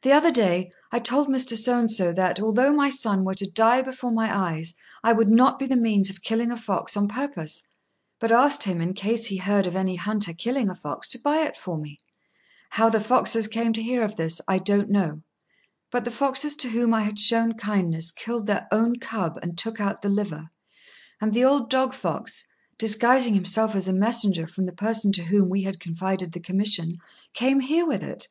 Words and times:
The 0.00 0.12
other 0.12 0.30
day 0.30 0.70
I 0.90 0.98
told 0.98 1.28
Mr. 1.28 1.54
So 1.54 1.76
and 1.78 1.90
so 1.90 2.14
that, 2.14 2.40
although 2.40 2.72
my 2.72 2.88
son 2.88 3.24
were 3.24 3.34
to 3.34 3.46
die 3.50 3.82
before 3.82 4.10
my 4.10 4.34
eyes, 4.34 4.72
I 5.02 5.12
would 5.12 5.28
not 5.28 5.58
be 5.58 5.66
the 5.66 5.76
means 5.76 6.08
of 6.08 6.22
killing 6.22 6.50
a 6.50 6.56
fox 6.56 6.96
on 6.96 7.08
purpose; 7.08 7.62
but 8.18 8.32
asked 8.32 8.62
him, 8.62 8.80
in 8.80 8.94
case 8.94 9.26
he 9.26 9.36
heard 9.36 9.66
of 9.66 9.76
any 9.76 9.96
hunter 9.96 10.32
killing 10.32 10.70
a 10.70 10.74
fox, 10.74 11.08
to 11.08 11.20
buy 11.20 11.42
it 11.42 11.58
for 11.58 11.76
me. 11.76 11.98
How 12.70 12.88
the 12.88 13.00
foxes 13.00 13.46
came 13.46 13.74
to 13.74 13.82
hear 13.82 14.02
of 14.02 14.16
this 14.16 14.40
I 14.48 14.56
don't 14.58 14.88
know; 14.88 15.20
but 15.90 16.06
the 16.06 16.10
foxes 16.10 16.54
to 16.54 16.70
whom 16.70 16.94
I 16.94 17.02
had 17.02 17.20
shown 17.20 17.52
kindness 17.52 18.12
killed 18.12 18.46
their 18.46 18.66
own 18.72 18.96
cub 18.96 19.38
and 19.42 19.58
took 19.58 19.78
out 19.78 20.00
the 20.00 20.08
liver; 20.08 20.48
and 21.20 21.34
the 21.34 21.44
old 21.44 21.68
dog 21.68 21.92
fox, 21.92 22.46
disguising 22.78 23.34
himself 23.34 23.74
as 23.74 23.88
a 23.88 23.92
messenger 23.92 24.46
from 24.46 24.64
the 24.64 24.72
person 24.72 25.12
to 25.12 25.24
whom 25.24 25.50
we 25.50 25.64
had 25.64 25.80
confided 25.80 26.32
the 26.32 26.40
commission, 26.40 26.96
came 27.34 27.60
here 27.60 27.84
with 27.84 28.02
it. 28.02 28.28